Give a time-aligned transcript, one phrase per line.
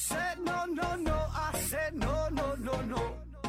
[0.00, 1.12] said no, no, no.
[1.12, 3.02] I said no, no, no, no.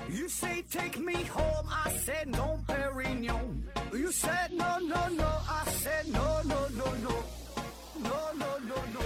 [0.09, 1.65] You say take me home.
[1.69, 3.63] I said no, Perignon.
[3.93, 5.29] You said no, no, no.
[5.47, 7.15] I said no, no, no, no.
[8.03, 9.01] No, no, no, no.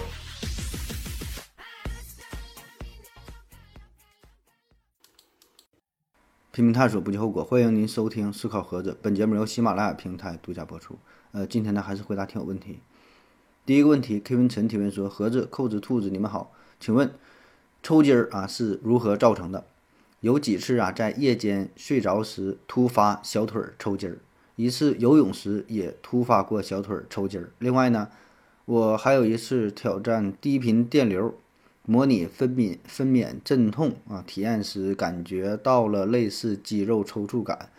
[6.50, 7.44] 拼命探索，不计后果。
[7.44, 10.98] 欢迎您收听《思考盒子》，本节目由喜马拉雅平台独家播出。
[11.30, 12.80] 呃，今天呢还是回答听友问题。
[13.64, 17.12] 第一个问题，Kevin 陈提问说：“盒子、扣子、兔子，你们好，请问
[17.82, 19.64] 抽筋儿啊是如何造成的？
[20.20, 24.18] 有几次啊在夜间睡着时突发小腿抽筋儿，
[24.56, 27.50] 一次游泳时也突发过小腿抽筋儿。
[27.58, 28.08] 另外呢，
[28.64, 31.34] 我还有一次挑战低频电流。”
[31.88, 37.70] 模拟分娩分娩阵痛啊，体验时感觉到了类似肌肉抽搐感，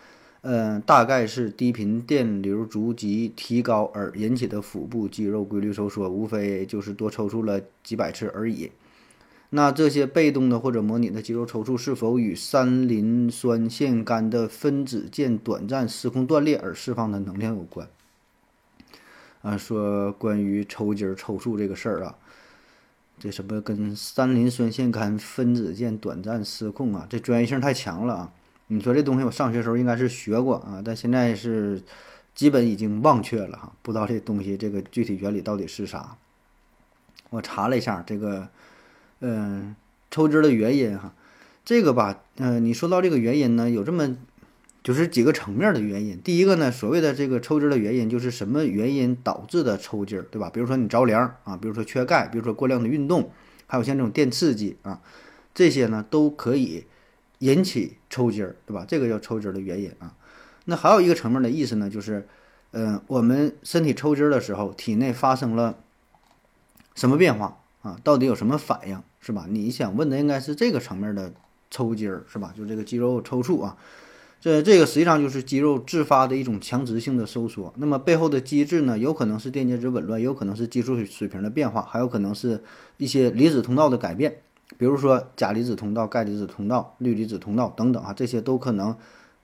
[0.44, 8.72] 嗯，大概是低频电流逐级提高而引起的腹部肌肉规律收缩，无非就是多抽搐了几百次而已。
[9.50, 17.88] 那这些被动的或者模拟的肌肉抽搐是否与三磷酸腺苷的分子键短暂失控断裂而释放的能量有关？
[19.42, 22.16] 啊，说关于抽筋儿抽搐这个事儿啊。
[23.20, 27.08] 这什么跟三磷酸腺苷分子键短暂失控啊？
[27.10, 28.32] 这专业性太强了啊！
[28.68, 31.82] 你说这东西我上学时候应该是学过啊，但现在是
[32.36, 36.18] 基本已经忘却了哈，不知道这东西这个具体原理到底是啥。
[37.30, 38.48] 我查了一下这个，
[39.20, 39.76] 嗯，
[40.10, 41.14] 抽筋的原因哈，
[41.66, 44.18] 这个吧，嗯，你说到这个原因呢，有这么。
[44.84, 46.18] 就是几个层面的原因。
[46.22, 50.50] 第一个呢，所谓的这个抽筋的原因，就是什么原因导致的抽筋儿，对吧？
[50.50, 53.30] 比如说你着凉啊，比如说缺钙，比如说过量的运动，
[53.66, 55.02] 还有像这种电刺激啊，
[55.54, 56.86] 这些呢都可以
[57.40, 58.86] 引起抽筋儿，对吧？
[58.88, 60.14] 这个叫抽筋儿的原因啊。
[60.64, 62.26] 那还有一个层面的意思呢，就是，
[62.72, 65.80] 嗯，我们身体抽筋儿的时候，体内发生了
[66.96, 67.98] 什么变化啊？
[68.04, 69.46] 到底有什么反应，是吧？
[69.50, 71.32] 你想问的应该是这个层面的
[71.72, 72.54] 抽筋儿，是吧？
[72.56, 73.78] 就这个肌肉抽搐啊。
[74.40, 82.64] 这这个实际上就是肌肉自发的一种强直性的收缩，那么背后的机制呢，有可能是电解质紊乱，有可能是激素水平的变化，还有可能是
[82.98, 84.42] 一些离子通道的改变，
[84.78, 88.96] 比如说钾离子通道、钙离子通道、氯离子通道等等啊，这些都可能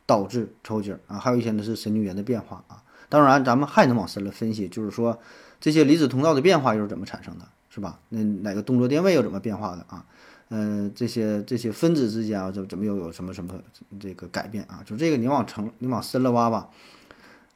[0.06, 1.18] 导致抽筋儿啊。
[1.18, 2.84] 还有一些呢是神经元的变化啊。
[3.09, 5.18] 当然，咱们还能往深了分析，就是说
[5.59, 7.97] 这些离子通道的变化又是怎么产生的，是吧？
[8.09, 10.06] 那哪个动作电位又怎么变化的啊？
[10.50, 13.59] 嗯，这些这些分子之间啊，怎怎么又有什么什么
[14.00, 14.84] 这个改变啊？
[14.85, 16.69] 就这个你往层你往深了挖吧，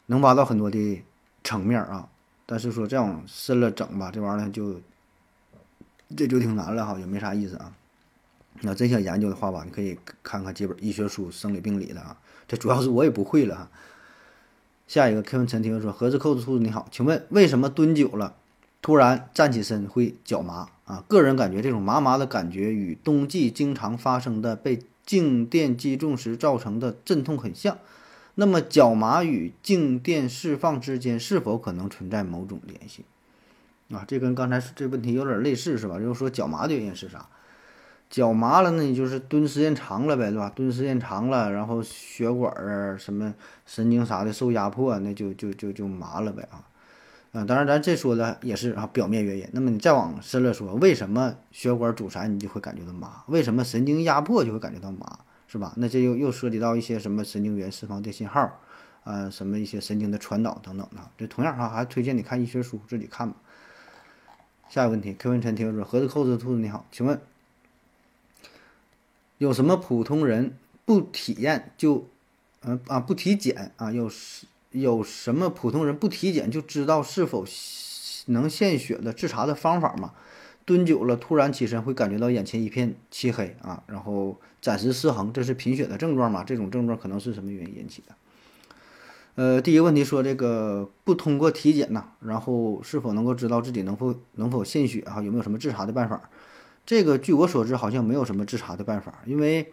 [0.08, 1.04] 能挖到很多的
[1.44, 2.10] 层面啊。
[2.48, 4.82] 但是说这样深了整吧，这玩意儿就
[6.16, 7.72] 这就挺难了哈，也没啥意思啊。
[8.62, 12.18] 那真想研究的话吧，你可以看看几本医学书、生理病理的啊。
[12.48, 13.70] 这主要是我也不会了哈。
[14.88, 18.36] 下一个 Kevin 陈听说，盒子扣子兔子你好，请问为什么蹲久了？
[18.82, 21.04] 突然站起身会脚麻啊！
[21.08, 27.78] 个人感觉这种麻麻的感觉与冬季经常发生的被静电击中时造成的阵痛很像。
[28.36, 33.04] 那么脚麻与静电释放之间是否可能存在某种联系？
[33.92, 35.98] 啊，这跟刚才这问题有点类似，是吧？
[35.98, 37.28] 就是说脚麻的原因是啥？
[38.10, 40.52] 脚麻了，那你就是蹲时间长了呗，对吧？
[40.54, 43.34] 蹲时间长了，然后血管啊、什么
[43.66, 46.67] 神经啥的受压迫，那就就就就麻了呗啊。
[47.34, 49.48] 啊，当然，咱这说的也是啊，表面原因。
[49.52, 53.24] 那么你再往深了说，为什么血管阻塞你就会感觉到麻？
[53.28, 55.20] 为什么神经压迫就会感觉到麻？
[55.50, 55.74] 是吧？
[55.78, 58.60] 那这又又涉及到一些什么神经元释放电信号，
[59.04, 61.02] 啊，什么一些神经的传导等等的。
[61.18, 63.36] 这同样哈，还推荐你看医学书，自己看吧。
[64.68, 67.22] 下一个问题，柯文晨听说，盒子扣子兔子你好，请问
[69.38, 72.08] 有什么普通人不体验就，
[72.64, 74.48] 嗯啊不体检啊，又是？
[74.72, 77.46] 有什么普通人不体检就知道是否
[78.28, 80.14] 能献血的自查的方法吗？
[80.66, 86.44] 蹲久了突然起身会感觉到眼前一片漆黑啊，然后暂时失衡，这是贫血的症状吗？
[86.44, 88.16] 这种症状可能是什么原因引起的？
[89.36, 95.22] 呃，第一个问题说这个不通过体检呐，然后是否能够知道自己能否能否献血啊？
[95.24, 96.30] 有没有什么自查的办法？
[96.86, 99.72] 这个据我所知好像没有什么自查的办法，因为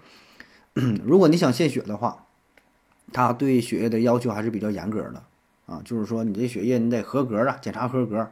[1.04, 2.23] 如果你想献血的话。
[3.14, 5.22] 他对血液的要求还是比较严格的
[5.66, 8.28] 啊，就是说你这血液你得合格啊，检查合格，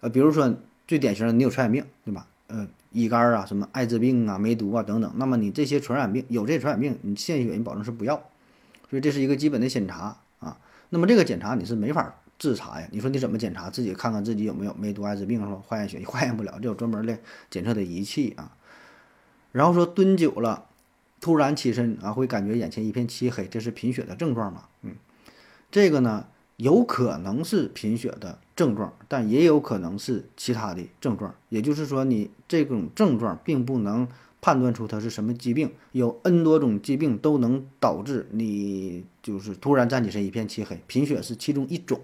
[0.00, 0.54] 呃，比如说
[0.86, 2.26] 最典型的你有传染病，对吧？
[2.46, 8.14] 呃，乙肝啊，什么艾滋病啊、梅毒啊等等，那么你这些传染病有这些传染病，你献血你保证是不要，
[8.88, 10.56] 所以这是一个基本的检查啊。
[10.90, 13.68] 那么这个检查你是没法自查呀，你说你怎么检查？
[13.68, 15.60] 自己看看自己有没有梅毒、艾滋病是吧？
[15.66, 17.18] 化验血化验不了，这有专门的
[17.50, 18.52] 检测的仪器啊。
[19.50, 20.66] 然后说蹲久了。
[21.20, 24.64] 突然起身啊，会感觉眼前一片漆黑，这是贫血的症状吗？
[24.82, 24.94] 嗯，
[25.70, 26.26] 这个呢，
[26.56, 31.34] 有可能是贫血的症状，但也有可能是其他的症状。
[31.50, 34.08] 也就是说，你这种症状并不能
[34.40, 42.00] 判断出它是什么疾病，有 N 多种疾病都能导致你就是突然站起身一片漆黑，贫血是其中一种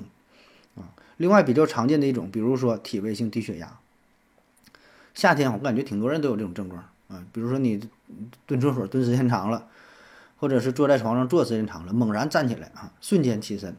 [0.75, 0.93] 啊。
[1.17, 3.79] 另外比较常见的一种，比如说体位性低血压。
[5.15, 7.81] 夏天我感觉挺多人都有这种症状啊，比如说你
[8.47, 9.67] 蹲厕所蹲时间长了，
[10.37, 13.77] 或者是坐在床上坐时间长了，猛然站起来啊，瞬间起身，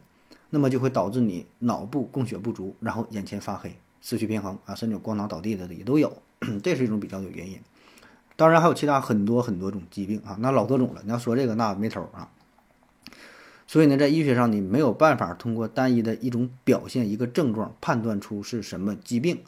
[0.50, 6.22] 那么就会导致你脑部供血不足，然后眼前发黑，失去平衡啊，甚至有光脑倒地的也都有，
[6.64, 7.60] 这是一种比较有原因。
[8.36, 11.02] 当然还有其他很多很多种疾病啊，那老多种了。
[11.04, 12.30] 你要说这个那没头啊。
[13.66, 19.42] 所以呢，在医学上你没有办法通过单一的一种表现、一个症状判断出是什么疾病。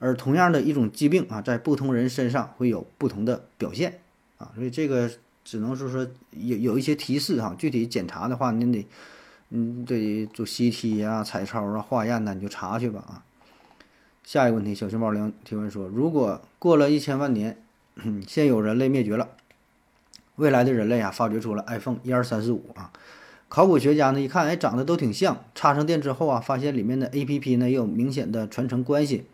[0.00, 4.00] 而同样的一种疾病啊，在不同人身上会有不同的表现
[4.38, 5.08] 啊，所以这个
[5.44, 7.54] 只能是说有有一些提示哈。
[7.58, 8.86] 具体检查的话，您得
[9.50, 13.22] 嗯得做 CT 啊、彩超啊、化验呐，你就查去吧啊。
[14.24, 17.62] 下一个问题，小熊猫零提问说：如果过了一千万年，
[18.26, 19.28] 现有人类灭绝了，
[20.36, 22.90] 未来的人类啊发掘出了 iPhone 一二三四五啊，
[23.48, 29.24] 考古学家呢一看，哎，长得都挺像，插上电之后啊，发现里面的 APP 呢也有明显的传承关系。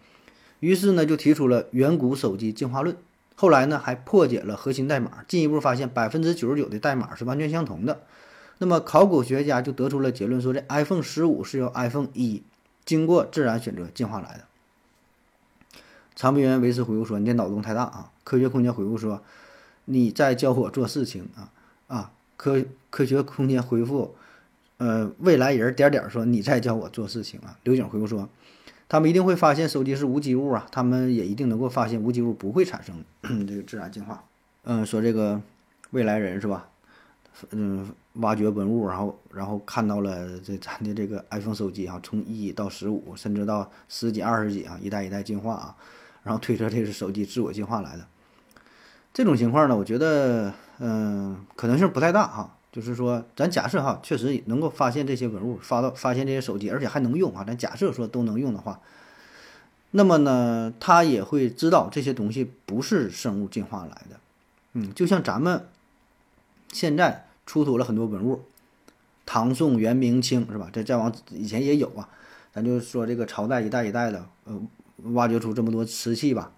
[0.67, 2.97] 于是呢，就提出了远古手机进化论。
[3.37, 8.01] 后来呢，还破解了核心代码，进一步发现百分之九十九的代码是完全相同的。
[8.59, 12.43] 那么，考古学家就得出了结论，说这 iPhone 十五是由 iPhone 一
[12.85, 15.79] 经过自然选择进化来的。
[16.17, 19.23] 长臂猿维斯回复说：“你这脑洞太大啊！”科学空间回复说
[19.87, 21.53] ：“你在教我做事情啊
[21.87, 24.17] 啊！”科科学空间回复
[24.79, 28.29] ：“呃，未来人点点说你在教我做事情啊！”刘景回复说。
[28.89, 33.05] 他们一定会发现手机是无机物啊，他们也一定能够发现无机物不会产生
[33.47, 34.23] 这个自然进化。
[34.63, 35.41] 嗯，说这个
[35.91, 36.69] 未来人是吧？
[37.51, 45.77] 嗯，挖掘文物，然后然后看到了这咱的这个 iPhone 手机啊，从一到十五，甚至到十几、二十几啊，一代一代进化啊，
[46.23, 48.07] 然后推测这是手机自我进化来的。
[49.13, 52.57] 这种情况呢，我觉得嗯，可能性不太大哈。
[52.73, 57.43] 就是说，咱假设哈，确实能够发现这些文物，发到发现这些手机，而且还能用啊。
[57.43, 58.81] 咱假设说都能用的话，
[59.93, 64.21] 那么呢，他也会知道这些东西不是生物进化来的。
[64.75, 65.67] 嗯，就像咱们
[66.71, 68.43] 现在出土了很多文物，
[69.25, 70.69] 唐宋元明清是吧？
[70.71, 72.09] 这再往以前也有啊。
[72.53, 74.61] 咱就说这个朝代一代一代的，呃，
[75.13, 76.53] 挖掘出这么多瓷器吧。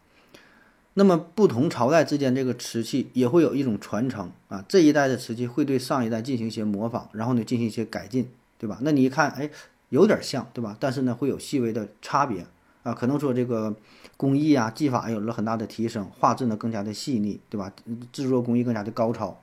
[0.94, 8.79] 那么不同朝代之间这个瓷器也会有一种传承啊，这一代的瓷器会对上一代进行一些模仿，然后呢进行一些改进，对吧？
[8.82, 9.49] 那你一看，哎，
[9.90, 10.76] 有点像，对吧？
[10.81, 12.44] 但是呢会有细微的差别
[12.82, 13.76] 啊，可能说这个
[14.17, 17.73] 工艺啊技法有了很大的提升，画质呢更加的细腻，对吧？
[18.12, 19.41] 制作工艺更加的高超。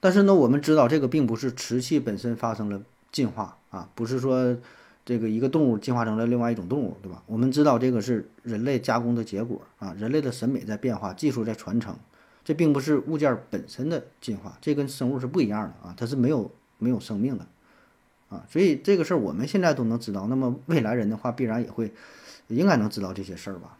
[0.00, 4.56] 但是呢我们知道这个并不是瓷器本身发生了进化啊，不是说。
[5.06, 7.22] 这个一个动物进化成了另外一种动物，对吧？
[7.26, 11.96] 我们知道这个是人类加工的结果啊，人类的审美在变化，技术在传承，
[12.44, 17.46] 这并不是物件本身的进化，这跟生物是不一样的啊，它是没有没有生命的
[18.30, 21.92] 啊，所以这个事儿我们现在都能知道，那么未来人的话必然也会
[22.48, 23.78] 应该能知道这些事儿吧？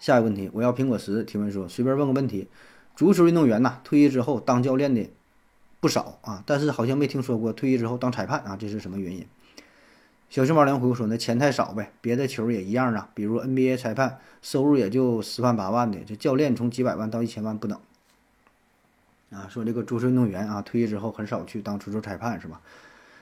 [0.00, 2.48] 下一个问题，我要苹果十提问说，随便问个问题，
[2.96, 5.08] 足球运动员呐，退役之后当教练的
[5.78, 9.24] 不少啊，但是好像没听说过退役之后当裁判啊，这是什么原因？
[10.30, 13.10] 小熊猫梁回复说：“那钱太少呗，别的球也一样啊。
[13.14, 17.76] 比如 NBA 裁判收入也就十万八万的，这教练从几百万到一千万不等。
[19.30, 22.60] 啊，说这个足球运动员啊，退役之后很少去当足球裁判是吧？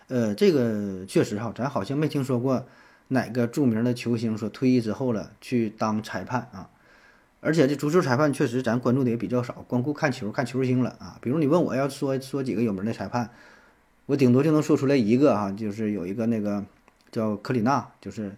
[0.09, 2.67] 呃，这个确实哈，咱好像没听说过
[3.09, 6.69] 哪个著名的球星说退役之后了去当裁判啊。
[7.41, 11.17] 而且这足球裁判确实咱关注的也比较少，光顾看球看球星了啊。
[11.23, 13.31] 比如你问我要说说几个有名的裁判，
[14.05, 16.63] 我顶多就能说出来一个啊，就是有一个那个。”
[17.11, 18.37] 叫克里纳，就是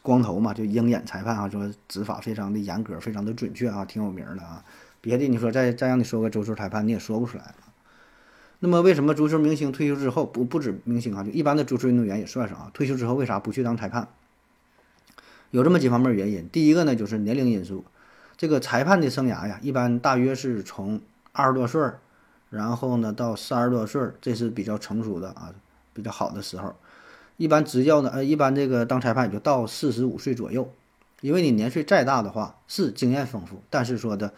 [0.00, 4.64] 光头嘛，就鹰眼裁判啊，说执法非常的严格，非常的准确啊，挺有名的啊。
[5.00, 7.54] 别的你说再再让你说个足球裁判，你也说不出来
[8.60, 14.06] 那么为什么足球明星退休之后不不止明星啊，就一般的足球运动员也算上啊，退休之后为啥不去当裁判？
[15.50, 16.48] 有这么几方面原因。
[16.48, 17.84] 第一个呢，就是年龄因素。
[18.36, 21.00] 这个裁判的生涯呀，一般大约是从
[21.32, 21.98] 二十多岁儿，
[22.50, 25.52] 然后呢到三十多岁儿，这是比较成熟的啊，
[25.92, 26.74] 比较好的时候。
[27.38, 30.70] 一般执教呢，呃，一般这个当裁判也就到四十五岁左右，
[31.20, 34.32] 因为你年岁再大的话是经验丰富，但是说的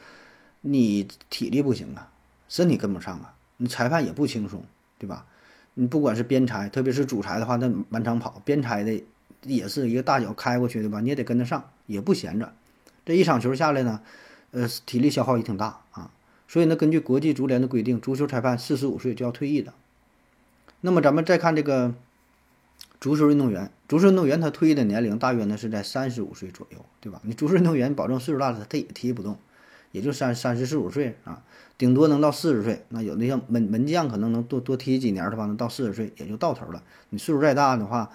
[0.63, 2.11] 你体力不行啊，
[2.49, 4.63] 身体跟不上啊，你裁判也不轻松，
[4.99, 5.27] 对吧？
[5.75, 9.03] 你不管是边裁，特别是主裁的话，那满场跑，边裁的
[9.43, 11.01] 也是一个大脚开过去对吧？
[11.01, 12.53] 你也得跟得上，也不闲着。
[13.05, 14.01] 这一场球下来呢，
[14.53, 16.11] 呃，体力消耗也挺大啊。
[16.49, 19.75] 所以呢，根据国际足联的规定，足球裁判四十五岁就要退役的。
[20.81, 21.93] 那么咱们再看这个。
[23.05, 27.21] 足球运动员，足球运动员他退役的年龄大约呢是在三十五岁左右，对吧？
[27.25, 29.37] 你足球运动员保证岁数大了，他也踢不动，
[29.93, 31.43] 也就三三十四五岁啊，
[31.77, 32.83] 顶多能到四十岁。
[32.89, 36.83] 那有的像门门将可能能多多踢几年的话，能到四十岁也就到头了。
[37.11, 38.11] 你岁数再大的话，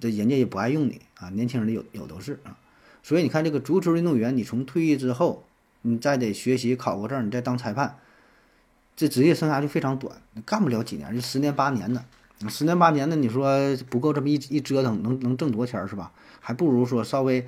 [0.00, 1.28] 这人家也不爱用你啊。
[1.28, 2.58] 年轻人有有都是啊，
[3.04, 5.44] 所以你看这个足球运动员，你从退役之后，
[5.82, 7.96] 你再得学习考个证，你再当裁判，
[8.96, 12.04] 这职业生涯就非常短，干不了几年，就十年八年的。
[12.48, 16.12] 十年八年的，你说不够这么一一折腾，能能挣多钱是吧？
[16.40, 17.46] 还不如说稍微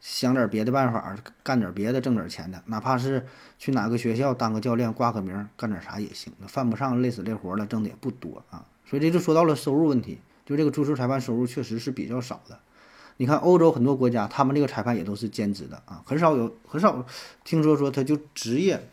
[0.00, 3.26] 想点别的办法，干点别的挣点钱的，哪怕是
[3.58, 6.32] 去哪个学校当个教练，挂个名，干点啥也行。
[6.38, 8.64] 那犯不上累死累活的，挣的也不多啊。
[8.86, 12.60] 所以这就说到了收入问题，就这个足球裁判收入确实是比较少的。
[13.16, 17.04] 你看欧洲很多国家，他们这个裁判也都是兼职的啊，很少有很少
[17.42, 18.88] 听说说他就职业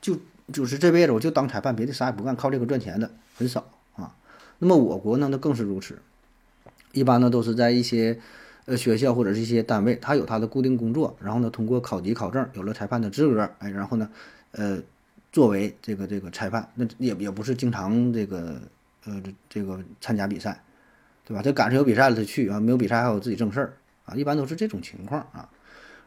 [0.00, 0.16] 就
[0.50, 3.68] 就是这辈子我就当裁判，别的啥也不干，靠这个赚钱的很少。
[4.58, 5.98] 那么我国呢，那更是如此，
[6.92, 8.18] 一般呢都是在一些
[8.66, 14.10] 呃学校或者是一些单位，他有他的固定工作，然后呢通过考级考证有了裁判的资格，哎，然后呢，
[14.52, 14.82] 呃，
[15.30, 18.60] 作为这个这个裁判，那也也不是经常这个
[19.04, 20.62] 呃这个参加比赛，
[21.24, 21.42] 对吧？
[21.42, 23.74] 这赶上有比赛了他去啊，没有比赛还有自己正事儿
[24.06, 25.48] 啊，一般都是这种情况啊。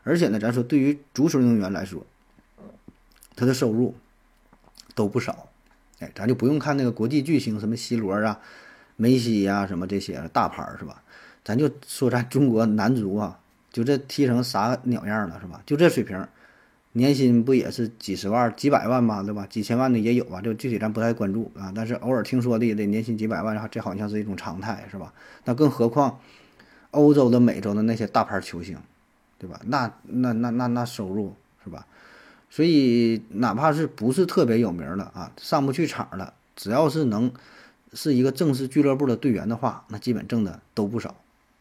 [0.04, 2.06] 而且呢，咱说对于足球运动员来说，
[3.36, 3.96] 他的收入
[4.94, 5.48] 都不少。
[6.02, 8.40] 哎，咱就不用看那个国际巨星，什么 C 罗啊、
[8.98, 11.02] 梅西呀，什么这些大牌是吧？
[11.46, 13.40] 咱就说咱中国男足啊，
[13.72, 15.62] 就这踢成啥鸟样了是吧？
[15.66, 16.28] 就这水平，
[16.94, 19.24] 年薪不也是几十万、几百万吧？
[19.24, 19.48] 对吧？
[19.48, 21.72] 几千万的也有啊，就具体咱不太关注啊。
[21.74, 25.14] 但是偶尔听说的也得年薪几百万，这好像是一种常态是吧？
[25.46, 26.20] 那更何况
[26.92, 28.78] 欧洲的、美洲的那些大牌球星，
[29.38, 29.60] 对吧？
[29.66, 31.86] 那那那那那收入是吧？
[32.54, 37.32] 所以，哪怕是不是特别有名的啊，上不去场的，只要是能
[37.94, 41.16] 是一个正式俱乐部的队员的话，那基本挣的都不少，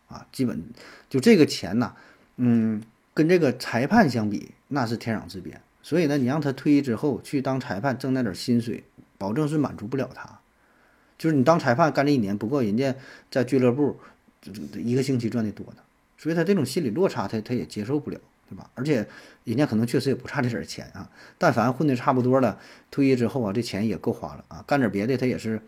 [0.08, 0.64] 啊，基本
[1.08, 1.94] 就这个钱呐，
[2.38, 2.82] 嗯，
[3.14, 5.60] 跟这个裁判相比，那是天壤之别。
[5.80, 8.82] 所以呢，你让他退役之后去当裁判，挣那点薪水，
[9.16, 10.40] 保证是满足不了他。
[11.16, 12.94] 就是你当裁判干这一年不够，人家
[13.30, 13.96] 在俱乐部
[14.74, 15.82] 一个星期赚的多呢，
[16.18, 18.18] 所以他这种心理落差，他他也接受不了。
[18.50, 18.68] 对吧？
[18.74, 19.06] 而且
[19.44, 21.08] 人家可能确实也不差这点钱啊。
[21.38, 22.58] 但凡混的差不多了，
[22.90, 24.64] 退役之后啊，这钱也够花了啊。
[24.66, 25.62] 干点别的，他也是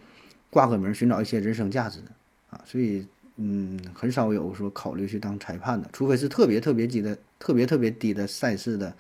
[0.51, 2.07] 挂个名，寻找一些人生价值的
[2.51, 2.61] 啊。
[2.67, 8.93] 所以，嗯，很少有说考虑去当裁判的，除非是特别特别低的、特别特别低的赛事的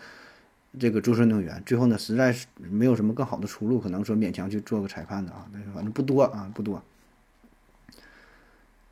[0.79, 1.61] 这个足球运动员。
[1.67, 5.49] 最后呢，实在是没有什么更好的出路，可能说勉强去做个裁判的啊。
[5.53, 6.81] 但是反正不多啊，不多。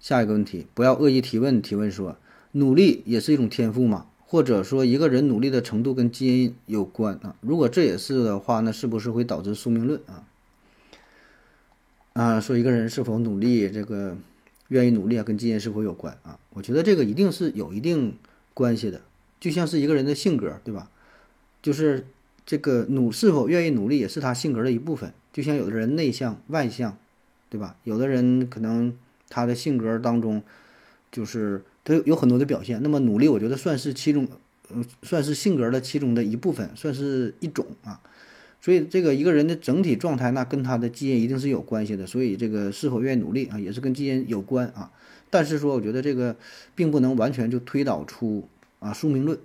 [0.01, 1.63] 下一个问题，不要恶意提问。
[1.63, 2.17] 提问说，
[2.53, 4.07] 努力也是一种天赋吗？
[4.31, 7.35] 或者说一个人努力的程度跟基因有关啊？
[7.41, 10.23] 如果这也是的话，那是不是会导致宿命论啊？
[12.13, 14.17] 啊，说一个人是否努力，这个
[14.69, 16.39] 愿意努力啊，跟基因是否有关啊？
[16.51, 18.15] 我觉得这个一定是有一定
[18.55, 19.01] 关系的，
[19.41, 20.89] 就像是一个人的性格，对吧？
[21.61, 22.07] 就是
[22.47, 25.13] 这个努是否愿意努力，也是他性格的一部分。
[25.33, 26.97] 就像有的人内向外向，
[27.49, 27.75] 对吧？
[27.83, 28.97] 有的人可能
[29.29, 30.41] 他的性格当中
[31.11, 31.65] 就是。
[31.85, 34.29] 他有很多的表现，那么努力，我觉得算是其中，
[34.71, 38.01] 嗯，算是性格的其中的一部分，算是一种啊。
[38.63, 42.07] 所以这个一个人的整体状态，那跟他的基因一定是有关系的。
[42.07, 44.91] 所以这个是否愿意努力啊，也是跟基因有关啊。
[45.31, 46.37] 但是说，我觉得这个
[46.75, 48.47] 并不能完全就推导出
[48.81, 49.39] 啊宿命论，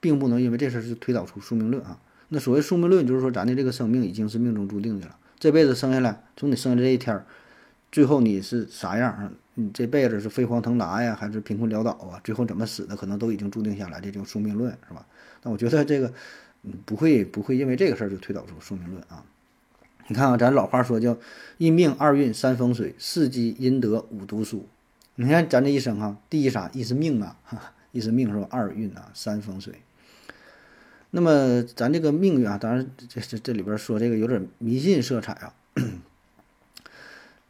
[0.00, 2.00] 并不能因为这事儿就推导出宿命论啊。
[2.30, 7.24] 那所谓宿命论，就是说咱的这个生命已经是命中注定的了，这辈子生下来，从你生下这一天儿，
[7.92, 9.30] 最后你是啥样啊？
[9.60, 12.20] 你这辈子是飞黄腾达呀，还是贫困潦倒啊？
[12.22, 15.04] 最后怎么死的，可能都已经注定下来，这叫宿命论，是吧？
[15.42, 16.12] 那我觉得这个，
[16.84, 19.24] 不会不会因为这个事儿就推导出宿命论啊。
[20.06, 21.18] 你看啊，咱老话说叫
[21.56, 24.64] 一命二运三风水四积阴德五读书。
[25.16, 26.70] 你看咱这一生啊，第一啥？
[26.72, 27.36] 一是命啊，
[27.90, 28.46] 一是命是吧？
[28.52, 29.74] 二运啊，三风水。
[31.10, 35.52] 那么咱这个命运啊，当然这这这里边说这个有点迷信色彩啊。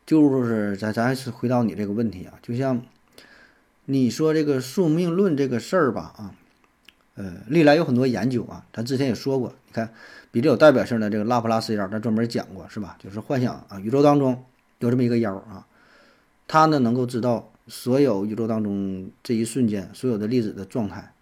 [0.08, 2.80] 就是咱咱是回到你这个问题啊，就像
[3.84, 6.34] 你说这个宿命论这个事儿吧啊，
[7.16, 9.92] 呃，历来有很多研究啊，咱之前也说过，你看
[10.30, 12.96] 比较有代表性的这个拉普拉斯妖，咱专门讲过是吧？
[12.98, 14.42] 就是幻想啊，宇宙当中
[14.78, 15.66] 有这么一个妖啊，
[16.46, 21.12] 他呢能够知道所有宇宙当中这一瞬间所有的粒子的状态，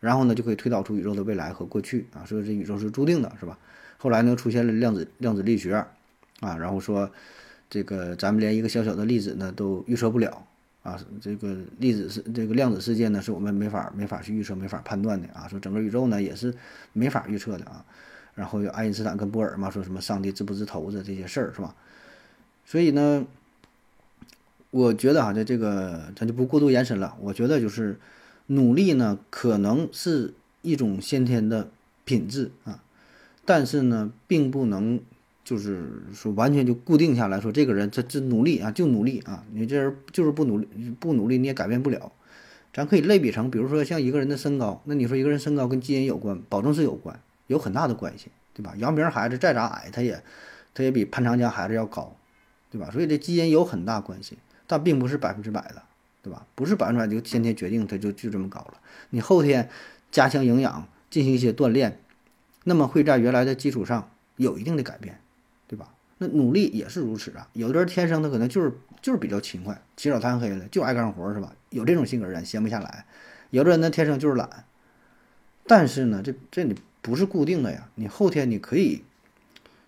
[0.00, 3.58] 然后呢就可以推导出宇宙的未来和过去啊，所以这宇宙是注定的，是吧？
[3.98, 5.74] 后来呢出现了量子量子力学
[6.40, 7.10] 啊，然后说。
[7.70, 10.46] 这个咱们连一个小小的粒子呢都预测不了
[10.82, 10.98] 啊！
[11.20, 15.48] 这个粒子是这个量子世界呢，是我们没法没法去预测、没法判断的啊！
[15.48, 16.54] 说整个宇宙呢也是
[16.92, 17.84] 没法预测的啊！
[18.34, 21.74] 然后有爱因斯坦跟波尔嘛，说什么上帝知不知头子这些事儿是吧？
[22.66, 23.26] 所以呢，
[24.70, 27.16] 我觉得哈，在这个咱就不过度延伸了。
[27.20, 27.98] 我觉得就是
[28.46, 31.70] 努力呢，可能是一种先天的
[32.04, 32.82] 品质啊，
[33.44, 35.00] 但是呢，并不能
[35.44, 40.66] 就是说完全就固定下来说，这个人他这努力啊，就努力啊，你这人就是不努力，
[40.98, 42.10] 不努力你也改变不了。
[42.72, 48.74] 咱可以类比成，比如说像一个人的身高，那你说一个人身高跟基因有关，保证是有关，有很大的关系，对吧？
[48.78, 50.22] 杨明孩子再咋矮，他也
[50.72, 52.16] 他也比潘长江孩子要高，
[52.70, 52.90] 对吧？
[52.90, 54.38] 所以这基因有很大关系。
[54.66, 55.82] 但并不是百分之百的，
[56.22, 56.46] 对吧？
[56.54, 58.80] 不是百分之百就先天决定他就就这么高了。
[59.10, 59.68] 你后天
[60.10, 62.00] 加强营养，进行一些锻炼，
[62.64, 65.20] 那么会在原来的基础上有一定的改变，
[65.74, 65.92] 对吧？
[66.18, 67.48] 那努力也是如此啊。
[67.52, 71.52] 有的人天生他可能就是就是比较勤快，起早贪黑的就爱干活，是吧？
[71.70, 73.04] 有这种性格的人闲不下来。
[73.50, 74.64] 有的人呢天生就是懒，
[75.66, 77.88] 但是呢这这你不是固定的呀。
[77.96, 79.02] 你后天你可以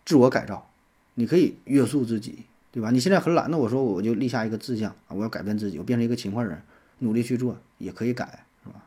[0.04, 0.68] 自我改造，
[1.14, 2.44] 你可以约束自己。
[2.72, 2.90] 对吧？
[2.90, 6.60] 你现在很懒，那我说我就立下一个志向啊，我要改变自己，我变成一个勤快人，
[6.98, 8.84] 努力去做也可以改，是吧？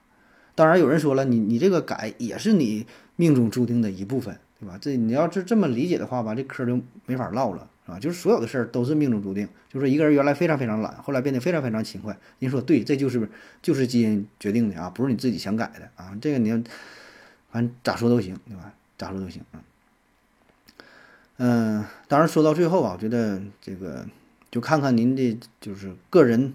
[0.54, 4.78] 当然有人说了，你你这个改也是你命中注定的一部分，对吧？
[4.80, 8.00] 这你要是这么理解的话吧，这嗑就没法唠了，是吧？
[8.00, 13.30] 就是所有的事儿都是命中注定，就是一个人原来非常非常懒，后来变得非常非常勤快，您说对，这就是
[13.62, 16.62] 就是基因决定的啊，不是你自己想改的啊，这个你要
[17.52, 18.74] 反正咋说都行，对吧？
[18.98, 19.64] 咋说都行啊。
[21.38, 24.06] 嗯，当然说到最后啊，我觉得这个
[24.52, 26.54] 就看看您的就是个人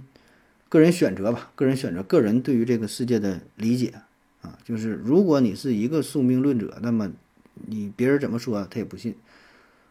[0.69, 3.95] 个人选择吧，个人选择，个人对于这个世界的理解
[4.43, 7.11] 啊，就是如果你是一个宿命论者，那么
[7.55, 9.15] 你别人怎么说他也不信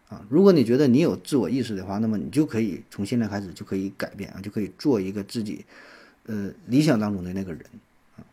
[0.09, 0.25] 啊。
[0.29, 5.65] 如果你觉得你有自我意识的话，那么你就可以从现在开始就可以改变啊，就可以做一个自己
[6.25, 7.61] 呃理想当中的那个人
[8.17, 8.23] 啊。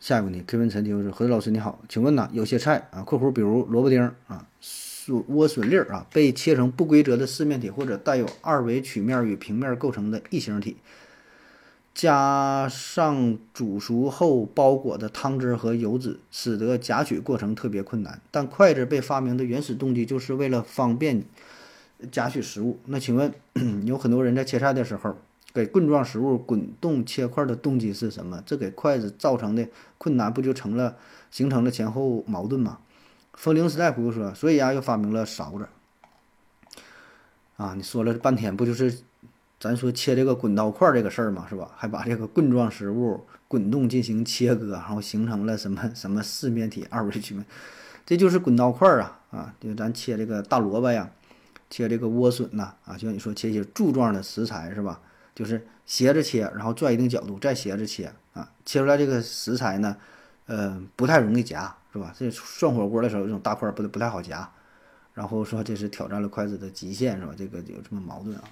[0.00, 4.46] 下一个问题，K 文陈提问说何老师你好，请问呢有些菜啊（括弧比如萝卜丁啊）。
[5.04, 10.76] 莴笋粒啊，被切成不规则的四面体或者带有二维曲面与平面构成的异形体，
[11.94, 18.20] 加上煮熟后包裹的汤汁和油脂，使得夹取过程特别困难。
[18.30, 21.24] 但筷子被发明的原始动机就是为了方便
[22.10, 22.78] 夹取食物。
[22.86, 23.32] 那请问，
[23.84, 25.16] 有很多人在切菜的时候
[25.52, 28.42] 给棍状食物滚动切块的动机是什么？
[28.46, 30.96] 这给筷子造成的困难不就成了
[31.30, 32.78] 形成了前后矛盾吗？
[33.34, 35.66] 风铃时代不用说，所以啊，又发明了勺子。
[37.56, 38.98] 啊，你说了半天，不就是
[39.62, 41.70] 咱说切这个滚刀块这个事儿嘛，是吧？
[41.76, 47.46] 还把这个棍状食物滚动进行切割，然后形成了什么什么四面体、二维曲面，
[48.04, 49.20] 这就是滚刀块啊！
[49.30, 51.08] 啊，就咱切这个大萝卜呀，
[51.70, 55.00] 切这个莴笋呐，啊，就像你说切一些柱状的食材是吧？
[55.32, 59.96] 就是斜着切，然后转一定角度，再斜着切啊，切出来这个食材呢，
[60.46, 61.72] 呃，不太容易夹。
[61.92, 62.10] 是吧？
[62.18, 64.48] 这涮火锅的时候，这种大块不不太好夹，
[65.12, 67.34] 然后说这是挑战了筷子的极限，是吧？
[67.36, 68.44] 这个有这么矛盾啊？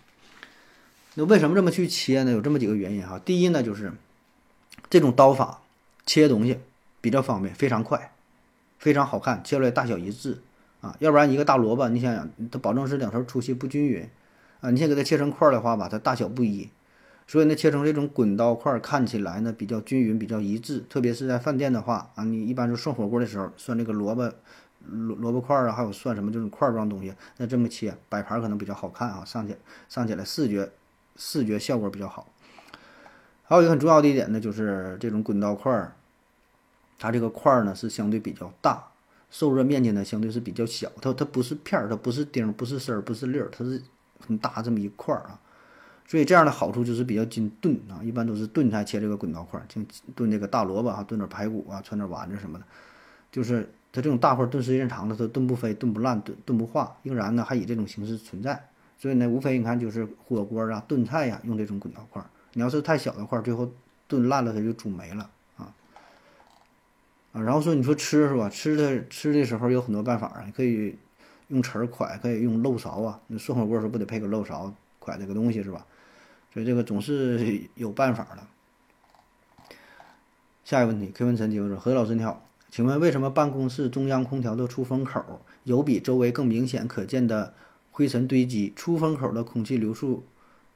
[1.14, 2.30] 那为什么这么去切呢？
[2.30, 3.18] 有这么几个原因哈。
[3.18, 3.92] 第一呢，就是
[4.88, 5.60] 这种刀法
[6.06, 6.58] 切东西
[7.00, 8.12] 比较方便，非常快，
[8.78, 10.38] 非常好看，切出来大小一致
[10.80, 10.96] 啊。
[11.00, 14.08] 要不然一个大萝卜，你想想，它保证是两头粗细不均匀
[14.60, 14.70] 啊。
[14.70, 16.70] 你先给它切成块的话吧，它大小不一。
[17.26, 20.84] 所以呢，切成这种滚刀块，看起来呢比较均匀、比较一致。
[20.88, 24.32] 特别是在饭店的话啊，你一般是涮火锅的时候涮这个萝卜、
[24.88, 29.56] 萝萝卜块啊，还有涮什么这种块状东西，那这么切摆盘可能比较好看啊，上去
[29.88, 30.68] 上起来视觉
[31.16, 32.26] 视觉效果比较好。
[33.44, 35.96] 还有一个很重要的一点呢，就是这种滚刀块儿，
[36.98, 38.88] 它这个块儿呢是相对比较大，
[39.30, 43.82] 受热面积呢相对是比较小，它它不是片儿，它不是丁，不是丝儿，不是粒儿，它是
[44.24, 45.40] 很大这么一块儿啊。
[46.06, 52.64] 所以这样的好处就是比较经炖啊，一般都是炖菜切这个滚刀块儿，像炖这个大萝卜啊，炖点排骨啊，串点丸子什么的，
[53.32, 58.69] 就是它这种大块炖时间长了，它炖不飞、炖不烂、炖炖不化，仍然呢还以这种形式存在。
[59.00, 62.28] 所以呢，无非你看就是火锅啊、炖菜呀用这种滚刀块儿。
[62.52, 63.66] 你要是太小的块儿，最后
[64.06, 65.72] 炖烂了它就煮没了啊
[67.32, 67.40] 啊。
[67.40, 68.50] 然后说你说吃是吧？
[68.50, 70.98] 吃的吃的时候有很多办法啊，可以
[71.48, 73.18] 用匙儿㧟，可以用漏勺啊。
[73.28, 75.86] 那涮火锅时候不得配个漏勺㧟这个东西是吧？
[76.52, 78.42] 所以这个总是有办法的。
[80.62, 87.54] 下一个问题，K 文陈提问说：何老师你好，请问为什么办公室中央空调的出风口有比周围更明显可见的
[88.00, 88.72] 灰尘堆积？
[88.74, 90.24] 出风口的空气流速，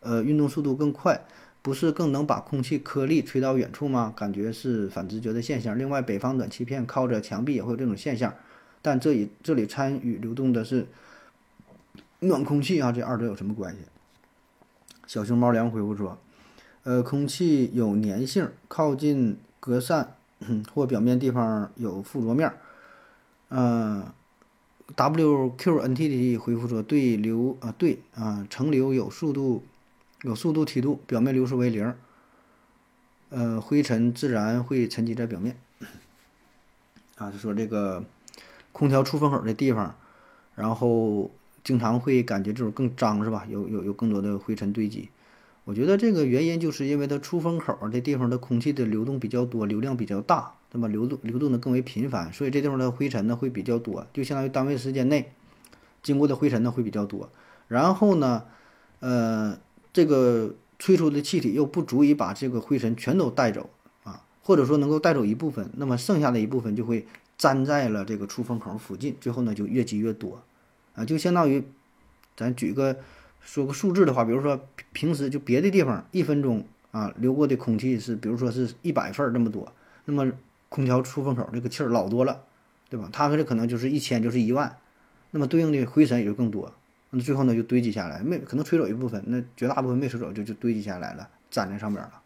[0.00, 1.24] 呃，运动速度更快，
[1.62, 4.12] 不是更能把空气颗粒吹到远处吗？
[4.14, 5.78] 感觉是反直觉的现象。
[5.78, 8.34] 另外，北方暖气片靠着墙壁也会有这种现象，
[8.82, 10.86] 但这里这里参与流动的是
[12.20, 13.78] 暖空气啊，这二者有什么关系？
[15.06, 16.18] 小熊猫梁回复说
[16.84, 20.14] ：“呃，空气有粘性，靠近隔扇
[20.74, 22.52] 或表面地方有附着面。”
[23.48, 24.04] 嗯
[24.96, 29.62] WQNT 的回复说：“对流啊，对啊，层流有速度
[30.22, 31.94] 有速度、梯度，表面流速为零，
[33.30, 35.56] 呃，灰尘自然会沉积在表面。
[37.16, 38.04] 啊，就说这个
[38.72, 39.96] 空调出风口的地方，
[40.54, 41.30] 然后
[41.64, 43.46] 经常会感觉这种更脏，是吧？
[43.48, 45.08] 有有有更多的灰尘堆积。
[45.64, 55.32] 我觉得这个原因就是因为它出风口这地方的空气的流动比较多，流量比较大，那么流动流动的更为频繁，所以这地方的灰尘呢会比较多，就相当于单位时间内
[56.02, 57.30] 经过的灰尘呢会比较多。
[57.68, 58.42] 然后呢，
[58.98, 59.56] 呃，
[59.92, 63.70] 这个吹出的气体又不足以把这个灰尘全都带走
[64.02, 64.24] 啊。
[64.42, 67.06] 或者说能够带走一部分，那么剩下的一部分就会
[67.38, 70.42] 粘在了这个出风口附近，最后呢就越积越多，
[70.94, 71.64] 啊，就相当于，
[72.36, 72.96] 咱举个
[73.40, 74.60] 说个数字的话，比如说
[74.92, 79.72] 平时就别的地方一分钟啊流过的空气是，比如说是一百份儿这么多，
[80.04, 80.30] 那么
[80.74, 82.42] 空调出风口这个气儿老多了，
[82.88, 83.08] 对吧？
[83.12, 84.76] 它这可能就是一千，就是一万，
[85.30, 86.72] 那么对应的灰尘也就更多，
[87.10, 92.20] 那最后呢就堆积下来，没可能吹走一部分，那绝大部分没吹走就就堆积下来了，粘在上边了。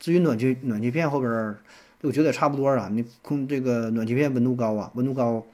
[0.00, 1.58] 至于暖气暖气片后边儿，
[2.00, 2.88] 我觉得也差不多啊。
[2.90, 5.46] 你空这个暖气片温度高啊，温度高，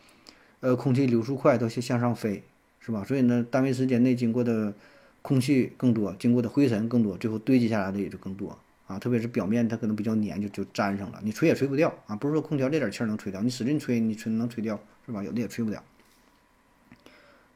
[0.61, 2.43] 呃，空气流速快，都向向上飞，
[2.81, 3.05] 是吧？
[3.05, 4.73] 所以呢，单位时间内经过的
[5.21, 8.59] 空气更多，经过的灰尘更多，最后堆积下来的也就更多
[8.91, 8.99] 啊。
[8.99, 12.17] 特别是表面它可能比较粘，就就粘上了，你吹也吹不掉啊。
[12.17, 15.23] 不是说空调这点气儿能吹掉，你使劲吹，你吹能吹掉是吧？
[15.23, 15.83] 有的也吹不掉。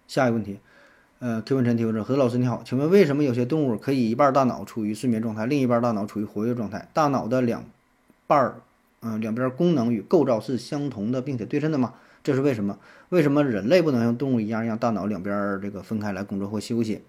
[0.07, 0.59] 下一个问题。
[1.21, 6.87] 呃，Q 文陈提问者，何老师你好，请问为什么有些动物可以一半大脑处于睡眠状态，另一半大脑处于活跃状态？
[6.93, 7.65] 大脑的两
[8.27, 8.61] 半儿，
[9.01, 11.95] 嗯，两边功能与构造是相同的，并且对称的吗？
[12.23, 12.79] 这是为什么？
[13.09, 17.01] 为什么人类不能像动物一样，让大脑两边这个分开来工作或休息？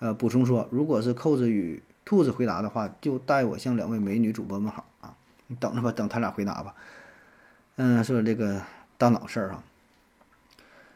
[0.00, 5.14] 呃，补充说，如果是扣子与兔子回答的话，就代我向两位美女主播问好啊！
[5.46, 6.74] 你等着吧，等他俩回答吧。
[7.76, 8.60] 嗯，说这个
[8.98, 9.62] 大脑事儿啊。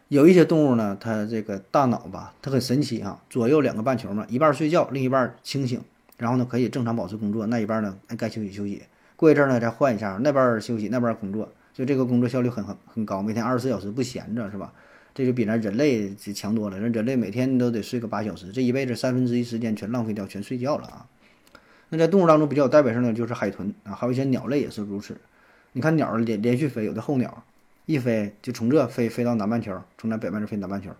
[0.09, 5.81] 有一些动物呢，它这个大脑吧，它很神奇啊，左右两个半球嘛，一半睡觉，另一半清醒，
[6.18, 8.83] 然后呢可以正常保持工作，那一半呢该休息休息，
[9.14, 14.72] 过一阵呢再换一下，那边休息，那边工作，就这个工作效率很很很高，每天二十四小时不闲着是吧？
[15.14, 21.07] 这就比咱人类强多了，人人类每天都得睡个八小时，这一辈子三分之一时间全浪费掉，全睡觉了啊。
[21.90, 25.16] 那在动物当中比较有代表性的就是海豚啊，还有一些鸟类也是如此。
[25.72, 27.44] 你看鸟连连续飞，有的候鸟。
[27.87, 30.90] 一飞就从这飞飞到南半球，从咱北半球飞南半球，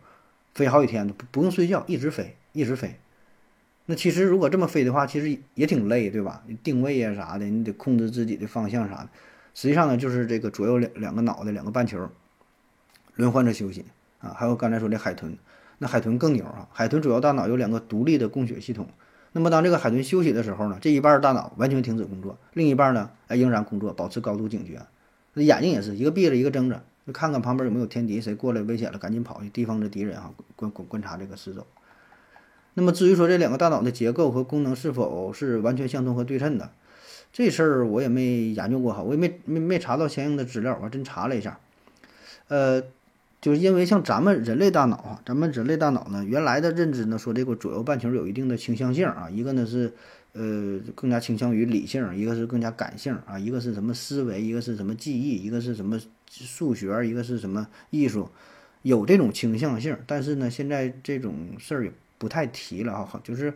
[0.55, 2.97] 飞好几天都不不用睡觉，一直飞一直飞。
[3.87, 6.45] 那其实如果这么飞的话，其实也挺累，对吧？
[6.63, 9.09] 定位呀啥的，你得控制自己的方向啥的。
[9.55, 12.07] 实际上呢，就是这个左右两两个脑袋两个半球
[13.15, 13.87] 轮换着休息
[14.25, 14.35] 啊。
[14.37, 15.37] 还有刚才说的海豚，
[15.79, 16.69] 那海豚更牛啊！
[16.73, 18.89] 海豚主要大脑有两个独立的供血系统。
[19.33, 24.81] 那么当这个海豚休息的时候呢，这一半大脑完全停止工作，另一半呢哎仍然工作，保持高度警觉。
[25.35, 31.67] 那眼睛也是一个闭着一个睁着，就看看旁边有没有天敌，谁过来危险了，赶紧跑去提防着敌人啊，观观观察这个四周。
[32.75, 36.71] 那么至于说这两个大脑的结构和功能是否是完全相同和对称的，
[37.33, 41.59] 这事儿我也没研究过哈，我也没没没查到相应的资料，我真查了一下，
[42.47, 42.83] 呃，
[43.45, 49.93] 就是因为像咱们人类大脑啊，咱们人类大脑呢，原来的认知呢说这个左右半球有一定的倾向性啊，一个呢是。
[50.37, 55.97] 呃，更加倾向于理性，一个是更加感性啊，一个是什么思维，一个是什么记忆，一个是什么
[56.29, 58.29] 数学，一个是什么艺术，
[58.83, 59.97] 有这种倾向性。
[60.09, 63.55] 但是呢，现在这种事儿也不太提了啊，就是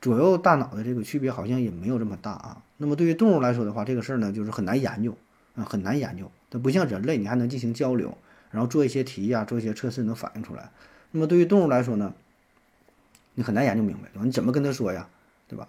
[0.00, 2.62] 左右大脑的这个区别好像也没有这么大啊。
[2.78, 5.14] 那么对于动物来说的话，这个事儿呢就是很难研究
[5.54, 6.30] 啊，很难研究。
[6.48, 8.16] 它不像人类，你还能进行交流，
[8.54, 10.70] 然后做一些题呀，做一些测试能反映出来。
[11.10, 12.14] 那么对于动物来说呢，
[13.34, 15.08] 你很难研究明白，你怎么跟他说呀？
[15.48, 15.66] 对吧？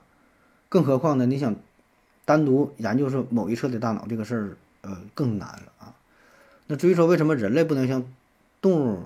[0.70, 1.26] 更何况呢？
[1.26, 1.56] 你想
[2.26, 5.96] 单独研究说某一侧的大脑这个事儿，呃，更难了啊。
[6.68, 8.06] 那至于说为什么人类不能像
[8.62, 9.04] 动物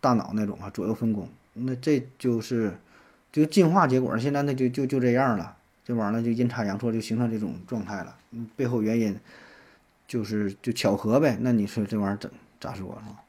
[0.00, 2.76] 大脑那种啊左右分工，那这就是
[3.30, 4.18] 就进化结果。
[4.18, 8.16] 现在那就就就这样了，这玩意儿就阴差阳错就形成这种状态了。
[8.56, 9.18] 背后原因
[10.06, 11.38] 就是就巧合呗。
[11.40, 13.24] 那你说这玩意儿怎咋说啊？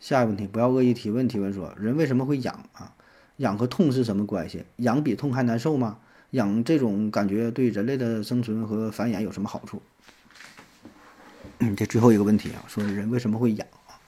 [0.00, 1.28] 下一个问题，不要恶意提问。
[1.28, 2.94] 提问说，人为什么会痒啊？
[3.36, 4.64] 痒和痛是什么关系？
[4.76, 5.98] 痒比痛还难受吗？
[6.30, 9.82] 痒这种感觉对人类的生存和繁衍有什么好处？
[11.76, 14.00] 这最后一个问题啊，说人为什么会痒啊？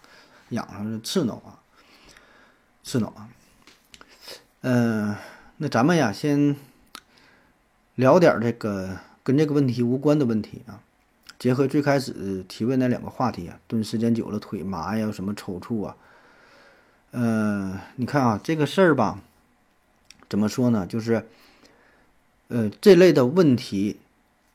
[0.49, 1.61] 痒是刺挠啊，
[2.83, 3.29] 刺挠啊。
[4.63, 5.15] 嗯，
[5.59, 6.57] 那咱们呀，先
[7.97, 10.81] 聊点这个跟这个问题无关的问题啊。
[11.43, 15.97] 结合最开始提问那两个话题啊，蹲时间久了腿麻呀，什么抽搐啊。
[17.11, 19.19] 嗯，你看啊，这个事儿吧，
[20.29, 20.87] 怎么说呢？
[20.87, 21.27] 就是。
[22.47, 23.99] 呃，这类的问题，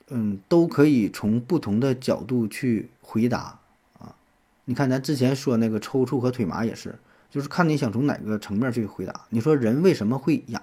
[0.08, 3.60] 嗯，都可以从不同的角度去回答
[4.00, 4.15] 啊。
[4.63, 6.97] 你看，咱之前说那个抽搐和腿麻也是，
[7.30, 9.26] 就是看你想从哪个层面去回答。
[9.32, 10.62] 你说人为什么会痒，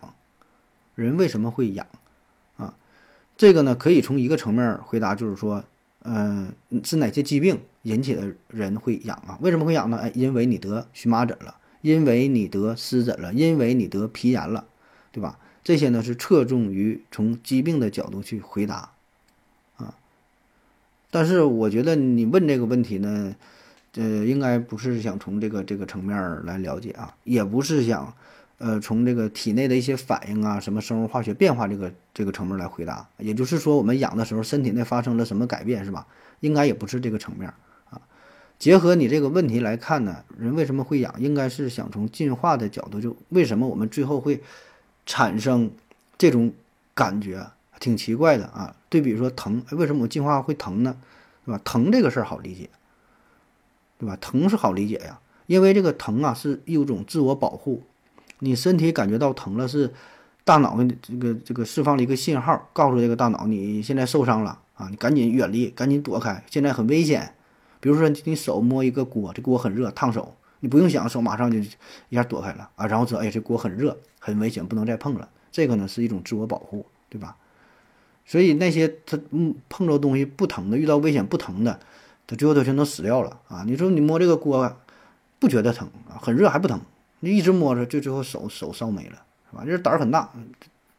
[0.94, 1.86] 人为什么会痒？
[2.56, 2.72] 啊，
[3.36, 5.62] 这个呢可以从一个层面回答，就是说，
[6.04, 6.52] 嗯，
[6.84, 9.38] 是哪些疾病引起的人会痒啊？
[9.40, 9.96] 为什么会痒呢？
[9.96, 14.66] 哎，因为你得荨麻疹了，因为你得湿疹了，因为你得皮炎了，
[15.10, 15.38] 对吧？
[15.62, 18.90] 这些呢是侧重于从疾病的角度去回答，
[19.78, 19.94] 啊，
[21.10, 23.34] 但是我觉得你问这个问题呢，
[23.94, 28.14] 呃，应该不是想从这个这个层面来了解啊，也不是想，
[28.58, 36.06] 呃，从这个体内的一些反应啊，什么生物化学变化这个这个层面来回答，也就是说我们养的时候身体内发生了什么改变是吧？
[36.40, 37.52] 应该也不是这个层面
[37.90, 38.00] 啊。
[38.58, 41.14] 结合你这个问题来看呢，人为什么会痒？
[41.18, 44.42] 应该是想从进化的角度，就为什么我们最后会。
[45.06, 45.70] 产生
[46.16, 46.50] 这种
[46.94, 47.46] 感觉
[47.78, 48.74] 挺奇怪的啊！
[48.88, 50.96] 对比说疼，为什么我进化会疼呢？
[51.44, 51.60] 对吧？
[51.62, 52.70] 疼这个事儿好理解，
[53.98, 54.16] 对吧？
[54.16, 57.82] 疼是好理解呀，因为这个疼啊是一种自我保护。
[58.44, 59.92] 你身体感觉到疼了，是
[60.44, 67.34] 大脑的这个这个释放了一个信号，告诉这个大脑你现在受伤了啊，你赶紧远离，赶紧躲开，现在很危险。
[67.80, 70.34] 比如说你手摸一个锅，这锅很热，烫手。
[70.60, 75.28] 你不用想，手马上就一下躲开了啊，然后说，哎，这锅很热，很危险，不能再碰了。
[75.52, 77.36] 这个呢是一种自我保护，对吧？
[78.24, 81.78] 所以那些他嗯碰着东西不疼的，遇到危险不疼的，
[82.26, 83.64] 他最后都全都死掉了啊。
[83.66, 84.74] 你说你摸这个锅
[85.38, 86.80] 不觉得疼啊，很热还不疼，
[87.24, 89.64] 你一直摸着，就最后手手烧没了，是吧？
[89.66, 90.30] 这胆儿很大，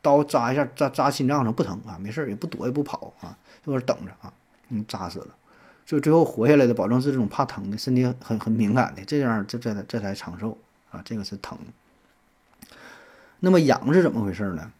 [0.02, 4.34] 刀扎一下扎扎心脏上不疼啊，没事儿也不躲也不跑啊，就在等着啊，
[4.70, 5.28] 嗯，扎死了。
[5.86, 10.58] 就最后活下来的，保证是这种怕疼的，身体很很敏感的，这样这这这才长寿
[10.90, 11.00] 啊。
[11.06, 11.56] 这个是疼。
[13.42, 14.72] 那么痒是怎么回事呢？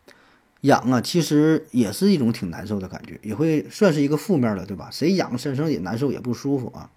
[0.62, 4.90] 痒啊，其实也是一种挺难受的感觉，也会算是一个负面的，对吧？
[4.92, 6.90] 谁痒身上也难受，也不舒服啊。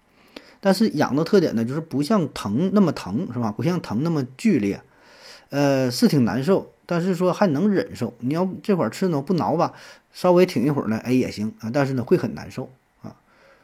[0.61, 3.51] 但是痒的特点呢，就是不像疼那么疼，是吧？
[3.51, 4.81] 不像疼那么剧烈，
[5.49, 8.13] 呃，是挺难受，但是说还能忍受。
[8.19, 9.73] 你要这会儿刺挠不挠吧，
[10.11, 12.69] 稍微挺一会儿呢，哎也行啊，但是呢会很难受
[13.01, 13.15] 啊。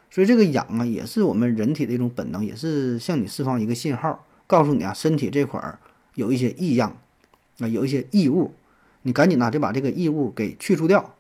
[0.10, 5.80] 所以这个痒啊，也是我们人体的一种本能，也是向你释放一个信号，告诉你啊，身体这块儿
[6.14, 6.96] 有一些异样，
[7.60, 8.54] 啊，有一些异物，
[9.02, 11.14] 你赶紧呢就把这个异物给去除掉，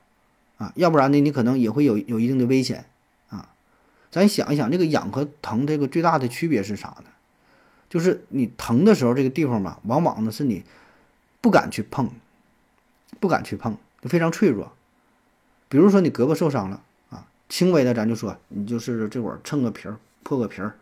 [0.57, 2.85] 啊，要不然呢，你可能也会有有一定的危险，
[4.15, 7.09] 咱想一想，这个痒和疼这个最大的区别是啥呢？
[7.89, 10.63] 就是你疼的时候，这个地方吧，往往呢是你
[11.41, 12.09] 不敢去碰，
[13.19, 14.71] 不敢去碰，就非常脆弱。
[15.67, 17.27] 比如说你胳膊受伤了啊。
[17.49, 20.75] 轻微的，咱就说你就是这会儿蹭个皮儿破个皮儿，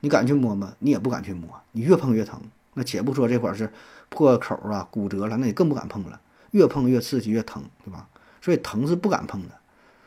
[0.00, 0.74] 你敢去摸吗？
[0.80, 2.40] 你也不敢去摸，你越碰越疼。
[2.74, 3.72] 那且不说这会儿是
[4.08, 8.08] 破口啊、骨折了，那你更不敢碰了，越碰越刺激越疼，对吧？
[8.40, 9.54] 所以疼是不敢碰的。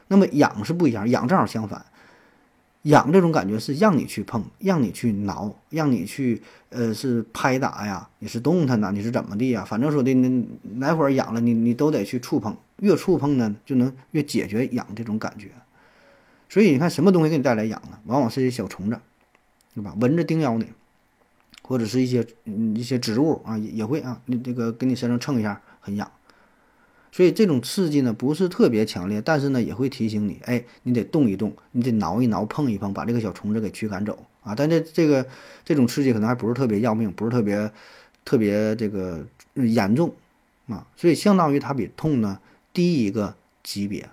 [0.09, 1.85] 那么痒是不一样，痒正好相反，
[2.85, 9.65] 痒这种感觉是让你去碰，让你去挠，让你去呃是拍打呀，你是动它呢，你是怎么地呀？
[9.65, 10.45] 反正说的那
[10.75, 15.49] 哪会儿痒了，你你都得去触碰，越触碰呢就能越解决痒这种感觉。
[16.47, 17.97] 所以你看，什么东西给你带来痒呢？
[18.05, 18.99] 往往是一些小虫子，
[19.73, 19.95] 对吧？
[19.99, 20.67] 蚊子叮咬你，
[21.63, 22.25] 或者是一些
[22.75, 26.09] 一些植物啊，也会啊，你这个给你身上蹭一下，很痒。
[27.15, 34.53] 所以这种刺激呢，不是特别强烈，但是呢，也会提醒你，哎，你得动一动，你得挠一挠，碰一碰，把这个小虫子给驱赶走啊。
[34.53, 35.25] 但这这个
[35.63, 37.71] 这种刺激可能还不是特别要命，不是特别
[38.25, 40.13] 特别这个严重
[40.67, 40.85] 啊。
[40.97, 42.37] 所以相当于它比痛呢
[42.73, 44.09] 低一个级别。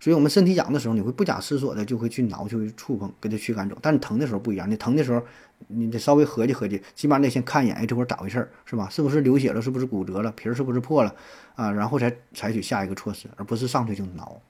[0.00, 3.76] 所以，我们身体痒的时候，你会不假思索的就会去挠，就会触碰，给它驱赶走。
[3.82, 5.22] 但你疼的时候不一样，你疼的时候，
[5.66, 8.88] 你得稍微合计合计，起码得先看一眼，哎，这会儿咋回事儿，是吧？
[8.88, 9.60] 是不是流血了？
[9.60, 10.32] 是不是骨折了？
[10.32, 11.14] 皮儿是不是破了？
[11.54, 14.40] 啊，然后才采取下一个措施，而不是上去就挠。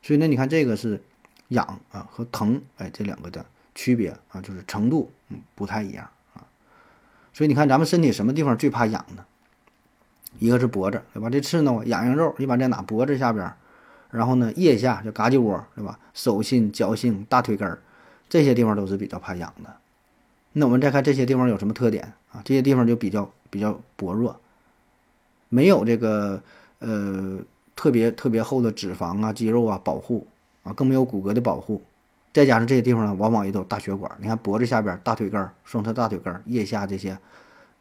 [0.00, 1.02] 所以，那你看这个是
[1.48, 6.46] 痒啊和疼，哎，这两个的区别啊，就是程度嗯不太一样啊。
[7.32, 9.24] 所以你看咱们身体什么地方最怕痒呢？
[10.38, 11.28] 一个是脖子，对吧？
[11.28, 12.80] 这刺挠痒痒肉一般在哪？
[12.80, 13.52] 脖子下边。
[14.10, 15.98] 然后呢，腋下就嘎叽窝，对吧？
[16.14, 17.78] 手心、脚心、大腿根儿，
[18.28, 19.76] 这些地方都是比较怕痒的。
[20.52, 22.40] 那我们再看这些地方有什么特点啊？
[22.44, 24.40] 这些地方就比较比较薄弱，
[25.48, 26.40] 没有这个
[26.78, 27.38] 呃
[27.74, 30.26] 特别特别厚的脂肪啊、肌肉啊保护
[30.62, 31.82] 啊，更没有骨骼的保护。
[32.32, 34.10] 再加上这些地方呢，往往也都有大血管。
[34.20, 37.18] 你看脖子下边、大腿根儿、双侧大腿根儿、腋下这些，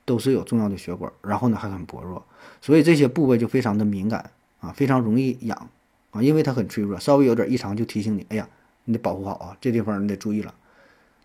[0.05, 1.11] 都是有重要的血管。
[1.21, 2.23] 然后呢，还很薄弱，
[2.61, 5.69] 所以这些部位就非常的敏感啊，非常容易痒。
[6.15, 8.47] 啊，因为它很脆弱，稍微有点异常就提醒你，哎呀，
[8.85, 10.53] 你得保护好啊，这地方你得注意了。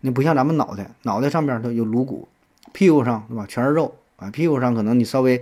[0.01, 2.27] 你不像咱们脑袋，脑袋上边它有颅骨，
[2.73, 5.41] 屁股上对吧，全是肉啊，屁股上可能你稍微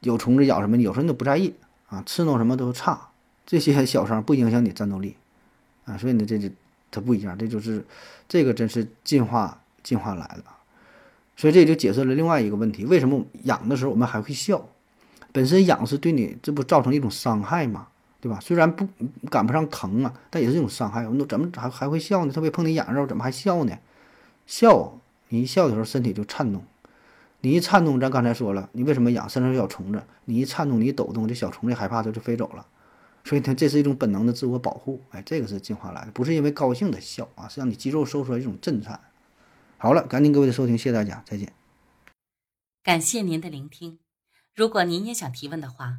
[0.00, 1.54] 有虫子咬什么，有时候你都不在意
[1.88, 3.08] 啊，刺挠什么都差，
[3.46, 5.16] 这些小伤不影响你战斗力
[5.86, 6.50] 啊，所以呢，这就
[6.90, 7.82] 它不一样，这就是
[8.28, 10.44] 这个真是进化进化来的，
[11.36, 14.68] 所以这就解释了另外一个问题，为什么痒的时候我们还会笑？
[15.32, 17.86] 本身痒是对你这不造成一种伤害吗？
[18.22, 18.38] 对吧？
[18.40, 18.86] 虽然不
[19.28, 21.04] 赶不上疼啊，但也是一种伤害。
[21.06, 22.32] 我们都怎么还还会笑呢？
[22.32, 23.76] 特别碰你痒肉，怎么还笑呢？
[24.46, 24.96] 笑，
[25.30, 26.64] 你一笑的时候身体就颤动，
[27.40, 29.28] 你一颤动，咱刚才说了，你为什么痒？
[29.28, 32.64] 身上有小虫子，你一颤动，你一抖动，这小虫子害怕，它就飞走了。
[33.24, 35.00] 所以它这是一种本能的自我保护。
[35.10, 39.00] 哎，这个是进化来的，不是因为高兴的笑啊，是让你肌肉收缩一种震颤。
[39.78, 41.52] 好了，感谢各位的收听，谢谢大家，再见。
[42.84, 43.98] 感谢您的聆听。
[44.54, 45.98] 如果您也想提问的话，